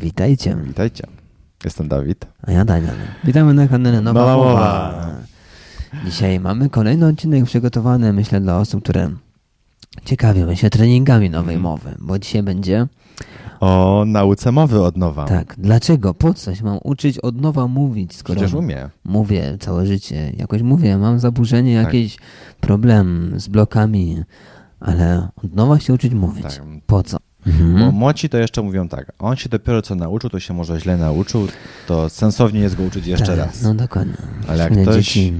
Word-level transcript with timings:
Witajcie. 0.00 0.56
Witajcie. 0.66 1.06
Jestem 1.64 1.88
Dawid. 1.88 2.26
A 2.46 2.52
ja 2.52 2.64
Daniel. 2.64 2.94
Witamy 3.24 3.54
na 3.54 3.68
kanale 3.68 4.00
Nowa, 4.00 4.20
Nowa 4.20 4.36
Mowa. 4.36 4.94
Dzisiaj 6.04 6.40
mamy 6.40 6.70
kolejny 6.70 7.06
odcinek 7.06 7.44
przygotowany, 7.44 8.12
myślę, 8.12 8.40
dla 8.40 8.58
osób, 8.58 8.82
które 8.82 9.10
ciekawią 10.04 10.54
się 10.54 10.70
treningami 10.70 11.30
nowej 11.30 11.56
Mhm. 11.56 11.62
mowy, 11.72 11.94
bo 12.00 12.18
dzisiaj 12.18 12.42
będzie 12.42 12.86
O 13.60 14.04
nauce 14.06 14.52
mowy 14.52 14.82
od 14.82 14.96
nowa. 14.96 15.24
tak, 15.24 15.54
dlaczego, 15.58 16.14
po 16.14 16.34
co 16.34 16.54
się 16.54 16.64
mam 16.64 16.78
uczyć 16.82 17.18
od 17.18 17.40
nowa 17.40 17.66
mówić, 17.66 18.14
skoro 18.14 18.40
Przecież 18.40 18.54
umie. 18.54 18.90
mówię 19.04 19.56
całe 19.60 19.86
życie, 19.86 20.32
jakoś 20.36 20.62
mówię, 20.62 20.98
mam 20.98 21.18
zaburzenie, 21.18 21.76
Tak. 21.76 21.94
jakiś 21.94 22.16
problem 22.60 23.32
z 23.36 23.48
blokami, 23.48 24.22
ale 24.80 25.28
od 25.44 25.54
nowa 25.54 25.78
się 25.80 25.94
uczyć 25.94 26.14
mówić. 26.14 26.42
Tak. 26.44 26.62
Po 26.86 27.02
co? 27.02 27.16
Bo 27.46 27.50
Mhm. 27.52 27.94
młodzi 27.94 28.28
to 28.28 28.38
jeszcze 28.38 28.62
mówią 28.62 28.88
tak, 28.88 29.12
on 29.18 29.36
się 29.36 29.48
dopiero 29.48 29.82
co 29.82 29.94
nauczył, 29.94 30.30
to 30.30 30.40
się 30.40 30.54
może 30.54 30.80
źle 30.80 30.96
nauczył, 30.96 31.48
to 31.86 32.08
sensownie 32.10 32.60
jest 32.60 32.74
go 32.76 32.82
uczyć 32.82 33.06
jeszcze 33.06 33.26
Tak, 33.26 33.36
raz. 33.38 33.62
No 33.62 33.74
dokładnie. 33.74 34.14
Ale 34.48 34.62
jak 34.64 34.72
ktoś 34.82 34.96
dzieci- 34.96 35.32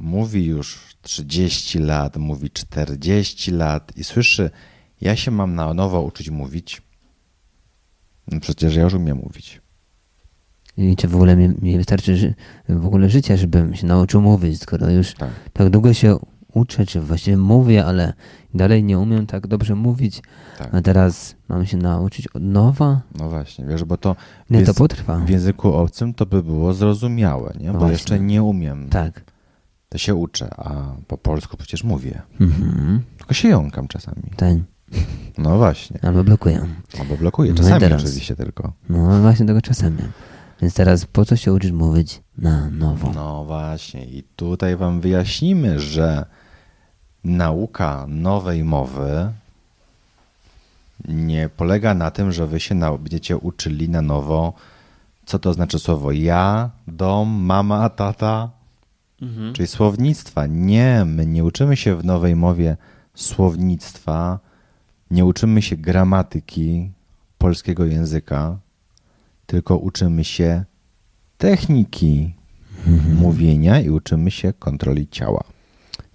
mówi 0.00 0.44
już 0.46 0.78
30 1.02 1.78
lat, 1.78 2.16
mówi 2.16 2.50
40 2.50 3.50
lat 3.50 3.92
i 3.96 4.04
słyszy, 4.04 4.50
ja 5.00 5.16
się 5.16 5.30
mam 5.30 5.54
na 5.54 5.74
nowo 5.74 6.02
uczyć 6.02 6.30
mówić, 6.30 6.82
no 8.32 8.40
przecież 8.40 8.74
ja 8.76 8.82
już 8.82 8.94
umiem 8.94 9.16
mówić. 9.16 9.60
I 10.76 10.96
czy 10.96 11.08
w 11.08 11.14
ogóle 11.14 11.36
mi, 11.36 11.48
mi 11.48 11.76
wystarczy 11.76 12.34
w 12.68 12.86
ogóle 12.86 13.08
życia, 13.10 13.36
żebym 13.36 13.74
się 13.74 13.86
nauczył 13.86 14.22
mówić, 14.22 14.60
skoro 14.62 14.90
już 14.90 15.14
Tak. 15.14 15.30
tak 15.52 15.70
długo 15.70 15.94
się 15.94 16.18
uczę, 16.54 16.86
czy 16.86 17.00
właściwie 17.00 17.36
mówię, 17.36 17.84
ale 17.86 18.12
dalej 18.54 18.84
nie 18.84 18.98
umiem 18.98 19.26
tak 19.26 19.46
dobrze 19.46 19.74
mówić, 19.74 20.22
Tak. 20.58 20.74
a 20.74 20.80
teraz 20.82 21.36
mam 21.48 21.66
się 21.66 21.76
nauczyć 21.76 22.28
od 22.28 22.42
nowa? 22.42 23.00
No 23.18 23.28
właśnie, 23.28 23.64
wiesz, 23.66 23.84
bo 23.84 23.96
to 23.96 24.14
w, 24.14 24.50
Nie, 24.50 24.56
to 24.56 24.60
języku, 24.60 24.78
potrwa. 24.78 25.18
w 25.18 25.28
języku 25.28 25.72
obcym 25.72 26.14
to 26.14 26.26
by 26.26 26.42
było 26.42 26.74
zrozumiałe, 26.74 27.52
nie? 27.60 27.66
No 27.66 27.72
bo 27.72 27.78
właśnie. 27.78 27.92
jeszcze 27.92 28.20
nie 28.20 28.42
umiem. 28.42 28.88
Tak. 28.88 29.24
To 29.88 29.98
się 29.98 30.14
uczę, 30.14 30.48
a 30.56 30.94
po 31.06 31.18
polsku 31.18 31.56
przecież 31.56 31.84
mówię. 31.84 32.22
Mhm. 32.40 33.02
Tylko 33.18 33.34
się 33.34 33.48
jąkam 33.48 33.88
czasami. 33.88 34.22
Tak. 34.36 34.56
No 35.38 35.56
właśnie. 35.58 35.98
Albo 36.02 36.24
blokuję. 36.24 36.66
Albo 37.00 37.16
blokuję. 37.16 37.50
No 37.50 37.56
Czasami 37.56 37.80
teraz. 37.80 38.02
oczywiście 38.02 38.36
tylko. 38.36 38.72
No 38.88 39.20
właśnie 39.20 39.46
tego 39.46 39.60
czasem. 39.62 39.96
Więc 40.62 40.74
teraz 40.74 41.06
po 41.06 41.24
co 41.24 41.36
się 41.36 41.52
uczyć 41.52 41.72
mówić 41.72 42.22
na 42.38 42.70
nowo? 42.70 43.12
No 43.14 43.44
właśnie. 43.44 44.04
I 44.04 44.22
tutaj 44.36 44.76
wam 44.76 45.00
wyjaśnimy, 45.00 45.80
że 45.80 46.24
nauka 47.24 48.04
nowej 48.08 48.64
mowy 48.64 49.32
nie 51.08 51.48
polega 51.56 51.94
na 51.94 52.10
tym, 52.10 52.32
że 52.32 52.46
wy 52.46 52.60
się 52.60 52.74
nau- 52.74 52.98
będziecie 52.98 53.36
uczyli 53.36 53.88
na 53.88 54.02
nowo, 54.02 54.52
co 55.26 55.38
to 55.38 55.52
znaczy 55.54 55.78
słowo 55.78 56.12
ja, 56.12 56.70
dom, 56.86 57.28
mama, 57.28 57.88
tata, 57.88 58.50
Mhm. 59.22 59.52
czyli 59.54 59.66
słownictwa. 59.68 60.46
Nie, 60.46 61.04
my 61.06 61.26
nie 61.26 61.44
uczymy 61.44 61.76
się 61.76 61.96
w 61.96 62.04
nowej 62.04 62.36
mowie 62.36 62.76
słownictwa, 63.14 64.38
nie 65.10 65.24
uczymy 65.24 65.62
się 65.62 65.76
gramatyki 65.76 66.90
polskiego 67.38 67.84
języka, 67.84 68.56
tylko 69.46 69.76
uczymy 69.76 70.24
się 70.24 70.64
techniki 71.38 72.34
mówienia 73.20 73.80
i 73.80 73.90
uczymy 73.90 74.30
się 74.30 74.52
kontroli 74.52 75.08
ciała. 75.08 75.44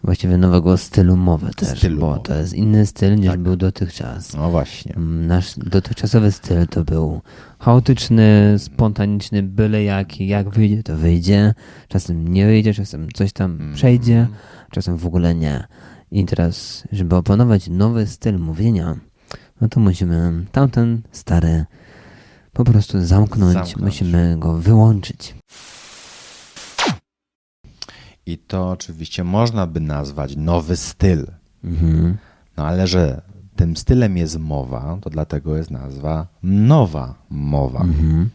Właściwie 0.06 0.38
nowego 0.38 0.78
stylu 0.78 1.17
mowy 1.17 1.52
też, 1.53 1.78
Stylu 1.78 2.00
bo 2.00 2.08
mowy. 2.08 2.20
to 2.23 2.36
jest 2.36 2.53
inny 2.53 2.86
styl 2.86 3.16
niż 3.16 3.28
Tak. 3.28 3.39
był 3.39 3.56
dotychczas. 3.56 4.34
No 4.34 4.50
właśnie. 4.52 4.95
Mm, 4.95 5.28
Nasz 5.28 5.53
dotychczasowy 5.58 6.31
styl 6.31 6.67
to 6.67 6.84
był 6.84 7.22
chaotyczny, 7.59 8.56
spontaniczny, 8.58 9.44
byle 9.44 9.83
jaki, 9.83 10.27
jak 10.27 10.49
wyjdzie, 10.49 10.83
to 10.83 10.95
wyjdzie. 10.95 11.54
Czasem 11.88 12.27
nie 12.27 12.45
wyjdzie, 12.45 12.73
czasem 12.73 13.08
coś 13.14 13.33
tam 13.33 13.52
Mhm. 13.52 13.73
przejdzie, 13.73 14.27
czasem 14.71 14.98
w 14.98 15.05
ogóle 15.05 15.36
nie. 15.36 15.64
I 16.11 16.26
teraz, 16.26 16.83
żeby 16.92 17.16
opanować 17.16 17.67
nowy 17.70 18.08
styl 18.08 18.39
mówienia, 18.39 18.95
no 19.61 19.67
to 19.67 19.80
musimy 19.80 20.45
tamten 20.52 21.02
stary 21.11 21.66
po 22.54 22.64
prostu 22.64 23.02
zamknąć, 23.05 23.54
Zamknąć. 23.54 23.76
musimy 23.82 24.36
go 24.39 24.54
wyłączyć. 24.58 25.36
I 28.25 28.37
to 28.37 28.69
oczywiście 28.69 29.23
można 29.23 29.67
by 29.67 29.80
nazwać 29.80 30.36
nowy 30.36 30.75
styl. 30.77 31.25
Mhm. 31.63 32.17
No 32.58 32.65
ale 32.65 32.87
że 32.87 33.21
tym 33.55 33.77
stylem 33.77 34.17
jest 34.17 34.39
mowa, 34.39 34.97
to 35.02 35.09
dlatego 35.09 35.58
jest 35.58 35.71
nazwa 35.71 36.27
nowa 36.43 37.15
mowa. 37.30 37.81
Mhm. 37.81 38.30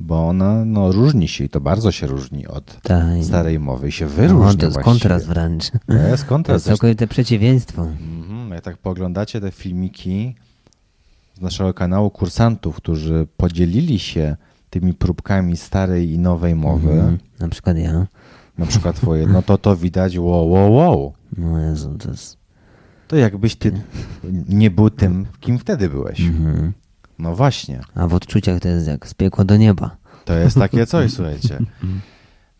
Bo 0.00 0.28
ona 0.28 0.64
no, 0.64 0.92
różni 0.92 1.28
się 1.28 1.44
i 1.44 1.48
to 1.48 1.60
bardzo 1.60 1.92
się 1.92 2.06
różni 2.06 2.46
od 2.46 2.80
Tak. 2.82 3.24
starej 3.24 3.58
mowy 3.60 3.88
i 3.88 3.92
się 3.92 4.04
No, 4.04 4.10
wyróżnia 4.10 4.54
to 4.60 4.66
jest 4.66 4.74
właściwie. 4.74 4.84
kontrast 4.84 5.26
wręcz. 5.26 5.70
To 5.86 5.92
jest 5.94 6.22
To 6.22 6.28
kontrast. 6.28 6.66
jest 6.66 6.66
całkowite 6.66 7.06
przeciwieństwo. 7.06 7.82
Mhm, 7.82 8.50
Jak 8.50 8.64
tak 8.64 8.76
poglądacie 8.78 9.40
te 9.40 9.50
filmiki 9.50 10.34
z 11.34 11.40
naszego 11.40 11.74
kanału 11.74 12.10
kursantów, 12.10 12.76
którzy 12.76 13.26
podzielili 13.36 13.98
się 13.98 14.36
tymi 14.70 14.94
próbkami 14.94 15.56
starej 15.56 16.10
i 16.10 16.18
nowej 16.18 16.54
mowy, 16.54 16.92
Mhm. 16.92 17.18
Na 17.40 17.48
przykład 17.48 17.76
ja. 17.78 18.06
Na 18.58 18.66
przykład 18.66 18.96
twoje, 18.96 19.26
no 19.26 19.42
to 19.42 19.58
to 19.58 19.76
widać 19.76 20.18
wow, 20.18 20.50
wow, 20.50 20.74
wow. 20.74 21.12
No 21.36 21.58
Jezu, 21.58 21.98
to 21.98 22.10
jest... 22.10 22.38
To 23.08 23.16
jakbyś 23.16 23.56
ty 23.56 23.72
nie 24.48 24.70
był 24.70 24.90
tym, 24.90 25.26
kim 25.40 25.58
wtedy 25.58 25.88
byłeś. 25.88 26.20
Mhm. 26.20 26.72
No 27.18 27.36
właśnie. 27.36 27.80
A 27.94 28.06
w 28.06 28.14
odczuciach 28.14 28.60
to 28.60 28.68
jest 28.68 28.86
jak 28.86 29.08
z 29.08 29.14
piekła 29.14 29.44
do 29.44 29.56
nieba. 29.56 29.96
To 30.24 30.34
jest 30.34 30.58
takie 30.58 30.86
coś, 30.86 31.12
słuchajcie. 31.12 31.58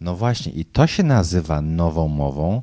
No 0.01 0.17
właśnie, 0.17 0.53
i 0.53 0.65
to 0.65 0.87
się 0.87 1.03
nazywa 1.03 1.61
nową 1.61 2.09
mową, 2.09 2.63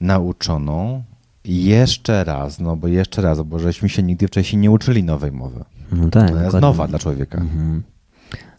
nauczoną 0.00 1.02
jeszcze 1.44 2.24
raz, 2.24 2.60
no 2.60 2.76
bo 2.76 2.88
jeszcze 2.88 3.22
raz, 3.22 3.42
bo 3.42 3.58
żeśmy 3.58 3.88
się 3.88 4.02
nigdy 4.02 4.28
wcześniej 4.28 4.62
nie 4.62 4.70
uczyli 4.70 5.04
nowej 5.04 5.32
mowy. 5.32 5.64
No 5.92 6.08
tak. 6.10 6.30
Ona 6.30 6.44
jest 6.44 6.60
nowa 6.60 6.88
dla 6.88 6.98
człowieka. 6.98 7.38
Mhm. 7.38 7.82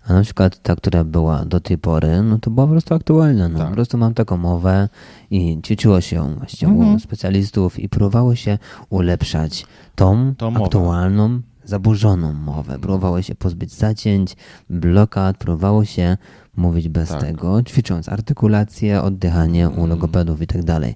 A 0.07 0.13
na 0.13 0.21
przykład 0.21 0.61
ta, 0.61 0.75
która 0.75 1.03
była 1.03 1.45
do 1.45 1.59
tej 1.59 1.77
pory, 1.77 2.21
no 2.21 2.39
to 2.39 2.51
była 2.51 2.65
po 2.67 2.71
prostu 2.71 2.93
aktualna. 2.95 3.49
No. 3.49 3.59
Tak. 3.59 3.67
Po 3.67 3.73
prostu 3.73 3.97
mam 3.97 4.13
taką 4.13 4.37
mowę 4.37 4.89
i 5.31 5.59
ćwiczyło 5.65 6.01
się 6.01 6.15
ją 6.15 6.35
właściwie 6.35 6.71
u 6.71 6.81
Mhm. 6.81 6.99
specjalistów 6.99 7.79
i 7.79 7.89
próbowało 7.89 8.35
się 8.35 8.57
ulepszać 8.89 9.65
tą 9.95 10.35
Tą 10.35 10.63
aktualną, 10.63 11.41
zaburzoną 11.65 12.33
mowę. 12.33 12.79
Próbowało 12.79 13.21
się 13.21 13.35
pozbyć 13.35 13.73
zacięć, 13.73 14.35
blokad, 14.69 15.37
próbowało 15.37 15.85
się 15.85 16.17
mówić 16.55 16.89
bez 16.89 17.09
Tak. 17.09 17.21
tego, 17.21 17.63
ćwicząc 17.63 18.09
artykulację, 18.09 19.01
oddychanie 19.01 19.67
u 19.67 19.71
Mhm. 19.71 19.89
logopedów 19.89 20.41
i 20.41 20.47
tak 20.47 20.63
dalej. 20.63 20.95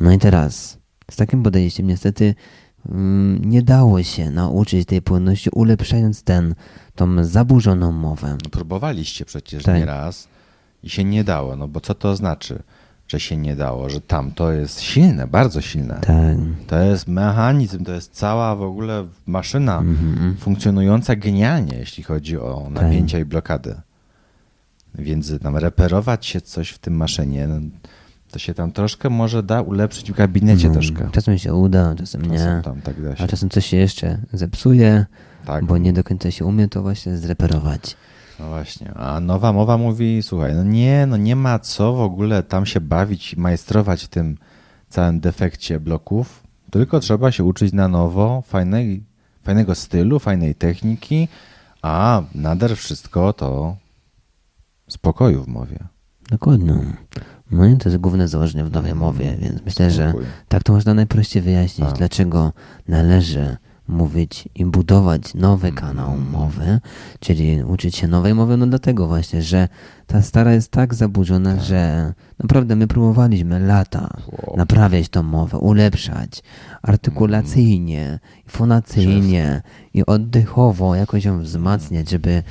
No 0.00 0.12
i 0.12 0.18
teraz 0.18 0.78
z 1.10 1.16
takim 1.16 1.42
podejściem 1.42 1.86
niestety 1.86 2.34
nie 3.40 3.62
dało 3.62 4.02
się 4.02 4.30
nauczyć 4.30 4.88
tej 4.88 5.02
płynności, 5.02 5.50
ulepszając 5.52 6.22
ten, 6.22 6.54
tą 6.94 7.24
zaburzoną 7.24 7.92
mowę. 7.92 8.38
Próbowaliście 8.50 9.24
przecież 9.24 9.62
Tak. 9.62 9.76
nieraz 9.76 10.28
i 10.82 10.90
się 10.90 11.04
nie 11.04 11.24
dało. 11.24 11.56
No 11.56 11.68
bo 11.68 11.80
co 11.80 11.94
to 11.94 12.16
znaczy, 12.16 12.62
że 13.08 13.20
się 13.20 13.36
nie 13.36 13.56
dało? 13.56 13.88
Że 13.90 14.00
tamto 14.00 14.52
jest 14.52 14.80
silne, 14.80 15.26
bardzo 15.26 15.60
silne. 15.60 15.94
Tak. 16.00 16.36
To 16.66 16.78
jest 16.80 17.08
mechanizm, 17.08 17.84
to 17.84 17.92
jest 17.92 18.12
cała 18.12 18.56
w 18.56 18.62
ogóle 18.62 19.06
maszyna 19.26 19.78
Mhm. 19.78 20.36
funkcjonująca 20.36 21.16
genialnie, 21.16 21.76
jeśli 21.78 22.02
chodzi 22.02 22.38
o 22.38 22.68
napięcia 22.70 23.18
i 23.18 23.24
blokady. 23.24 23.74
Więc 24.94 25.32
tam 25.42 25.56
reperować 25.56 26.26
się 26.26 26.40
coś 26.40 26.70
w 26.70 26.78
tym 26.78 26.96
maszynie, 26.96 27.46
no, 27.46 27.60
to 28.32 28.38
się 28.38 28.54
tam 28.54 28.72
troszkę 28.72 29.10
może 29.10 29.42
da 29.42 29.62
ulepszyć 29.62 30.12
w 30.12 30.14
gabinecie 30.14 30.66
No, 30.68 30.72
troszkę. 30.74 31.08
Czasem 31.12 31.38
się 31.38 31.54
uda, 31.54 31.94
czasem 31.94 32.22
nie. 32.22 32.38
Czasem 32.38 32.62
tam 32.62 32.80
tak 32.82 33.02
da 33.02 33.16
się. 33.16 33.24
A 33.24 33.26
czasem 33.28 33.48
coś 33.48 33.66
się 33.66 33.76
jeszcze 33.76 34.18
zepsuje, 34.32 35.06
Tak, 35.44 35.64
bo 35.64 35.78
nie 35.78 35.92
do 35.92 36.04
końca 36.04 36.30
się 36.30 36.44
umie 36.44 36.68
to 36.68 36.82
właśnie 36.82 37.16
zreperować. 37.16 37.96
no 38.40 38.48
właśnie. 38.48 38.94
A 38.94 39.20
nowa 39.20 39.52
mowa 39.52 39.78
mówi, 39.78 40.22
słuchaj, 40.22 40.54
no 40.54 40.64
nie, 40.64 41.06
no 41.06 41.16
nie 41.16 41.36
ma 41.36 41.58
co 41.58 41.92
w 41.92 42.00
ogóle 42.00 42.42
tam 42.42 42.66
się 42.66 42.80
bawić 42.80 43.32
i 43.32 43.40
majstrować 43.40 44.04
w 44.04 44.08
tym 44.08 44.36
całym 44.88 45.20
defekcie 45.20 45.80
bloków, 45.80 46.42
tylko 46.70 47.00
trzeba 47.00 47.32
się 47.32 47.44
uczyć 47.44 47.72
na 47.72 47.88
nowo 47.88 48.42
fajnej, 48.46 49.04
fajnego 49.42 49.74
stylu, 49.74 50.18
fajnej 50.18 50.54
techniki, 50.54 51.28
a 51.82 52.22
nader 52.34 52.76
wszystko 52.76 53.32
to 53.32 53.76
spokoju 54.88 55.42
w 55.44 55.48
mowie. 55.48 55.78
Dokładnie. 56.30 56.74
No 57.50 57.66
i 57.66 57.76
to 57.76 57.88
jest 57.88 58.00
główne 58.00 58.28
założenie 58.28 58.64
w 58.64 58.72
nowej 58.72 58.94
mowie, 58.94 59.36
więc 59.40 59.64
myślę, 59.64 59.90
że 59.90 60.12
tak 60.48 60.62
to 60.62 60.72
można 60.72 60.94
najprościej 60.94 61.42
wyjaśnić, 61.42 61.88
Tak. 61.88 61.98
dlaczego 61.98 62.52
należy 62.88 63.56
mówić 63.88 64.48
i 64.54 64.64
budować 64.66 65.34
nowy 65.34 65.68
Mm. 65.68 65.80
kanał 65.80 66.16
mowy, 66.32 66.80
czyli 67.20 67.64
uczyć 67.64 67.96
się 67.96 68.08
nowej 68.08 68.34
mowy, 68.34 68.56
no 68.56 68.66
dlatego 68.66 69.06
właśnie, 69.06 69.42
że 69.42 69.68
ta 70.06 70.22
stara 70.22 70.52
jest 70.52 70.70
tak 70.70 70.94
zaburzona, 70.94 71.60
że 71.60 72.12
naprawdę 72.38 72.76
my 72.76 72.86
próbowaliśmy 72.86 73.60
lata 73.60 74.10
Wow. 74.32 74.56
naprawiać 74.56 75.08
tą 75.08 75.22
mowę, 75.22 75.58
ulepszać 75.58 76.42
artykulacyjnie, 76.82 78.18
fonacyjnie 78.48 79.62
i 79.94 80.06
oddechowo 80.06 80.94
jakoś 80.94 81.24
ją 81.24 81.40
wzmacniać, 81.40 82.10
żeby 82.10 82.42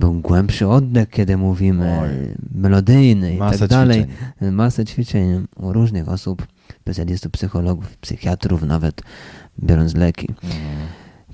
był 0.00 0.14
głębszy 0.20 0.68
oddech, 0.68 1.08
kiedy 1.10 1.36
mówimy, 1.36 1.98
Oj. 2.02 2.08
melodyjny 2.54 3.34
i 3.34 3.38
tak 3.38 3.66
dalej. 3.68 4.06
ćwiczeń. 4.06 4.54
Masę 4.54 4.84
ćwiczeń 4.84 5.46
u 5.56 5.72
różnych 5.72 6.08
osób, 6.08 6.46
specjalistów, 6.80 7.32
psychologów, 7.32 7.96
psychiatrów, 7.96 8.62
nawet 8.62 9.02
biorąc 9.62 9.94
leki 9.94 10.28
Mhm. 10.44 10.60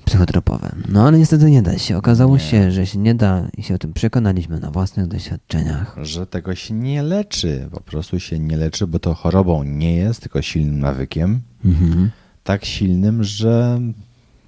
psychotropowe. 0.05 0.75
No 0.89 1.07
ale 1.07 1.17
niestety 1.19 1.51
nie 1.51 1.61
da 1.61 1.77
się. 1.77 1.97
Okazało 1.97 2.33
Nie. 2.33 2.39
się, 2.39 2.71
że 2.71 2.85
się 2.85 2.99
nie 2.99 3.15
da 3.15 3.47
i 3.57 3.63
się 3.63 3.75
o 3.75 3.77
tym 3.77 3.93
przekonaliśmy 3.93 4.59
na 4.59 4.71
własnych 4.71 5.07
doświadczeniach. 5.07 5.95
Że 6.01 6.27
tego 6.27 6.55
się 6.55 6.73
nie 6.73 7.03
leczy. 7.03 7.67
Po 7.71 7.81
prostu 7.81 8.19
się 8.19 8.39
nie 8.39 8.57
leczy, 8.57 8.87
bo 8.87 8.99
to 8.99 9.13
chorobą 9.13 9.63
nie 9.63 9.95
jest, 9.95 10.21
tylko 10.21 10.41
silnym 10.41 10.79
nawykiem. 10.79 11.39
Mhm. 11.65 12.11
Tak 12.43 12.65
silnym, 12.65 13.23
że 13.23 13.79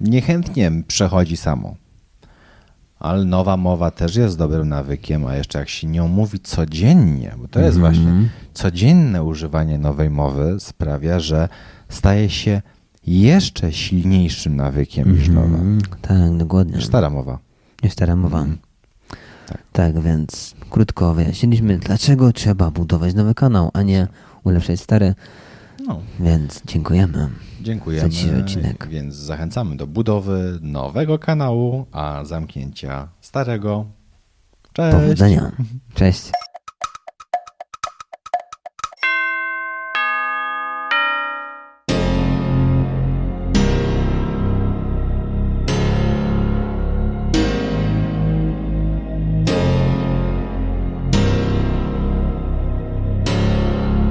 niechętnie 0.00 0.72
przechodzi 0.88 1.36
samo. 1.36 1.74
Ale 3.00 3.24
nowa 3.24 3.56
mowa 3.56 3.90
też 3.90 4.16
jest 4.16 4.38
dobrym 4.38 4.68
nawykiem, 4.68 5.26
a 5.26 5.36
jeszcze 5.36 5.58
jak 5.58 5.68
się 5.68 5.86
nią 5.86 6.08
mówi 6.08 6.40
codziennie, 6.40 7.34
bo 7.38 7.48
to 7.48 7.60
jest 7.60 7.76
Mhm. 7.76 7.94
właśnie 7.94 8.28
codzienne 8.54 9.22
używanie 9.24 9.78
nowej 9.78 10.10
mowy 10.10 10.56
sprawia, 10.58 11.20
że 11.20 11.48
staje 11.88 12.30
się 12.30 12.62
jeszcze 13.06 13.72
silniejszym 13.72 14.56
nawykiem 14.56 15.12
niż 15.18 15.28
nowa. 15.28 15.46
Mhm. 15.58 15.78
Tak, 16.02 16.36
dokładnie. 16.36 16.76
Niż 16.76 16.86
stara 16.86 17.10
mowa. 17.10 17.38
Nie 17.82 17.90
stara 17.90 18.16
mowa. 18.16 18.38
Mhm. 18.38 18.58
Tak. 19.48 19.58
Tak, 19.72 20.00
więc 20.00 20.54
krótko 20.70 21.14
wyjaśniliśmy, 21.14 21.78
dlaczego 21.78 22.32
trzeba 22.32 22.70
budować 22.70 23.14
nowy 23.14 23.34
kanał, 23.34 23.70
a 23.74 23.82
nie 23.82 24.06
ulepszać 24.44 24.80
stary. 24.80 25.14
No, 25.90 26.00
Więc 26.20 26.62
dziękujemy. 26.64 27.28
dziękujemy. 27.60 28.10
Za 28.10 28.38
odcinek. 28.38 28.88
Więc 28.88 29.14
zachęcamy 29.14 29.76
do 29.76 29.86
budowy 29.86 30.58
nowego 30.62 31.18
kanału, 31.18 31.86
a 31.92 32.24
zamknięcia 32.24 33.08
starego. 33.20 33.84
Cześć. 34.72 34.96
Powodzenia. 34.96 35.52
Cześć. 35.94 36.30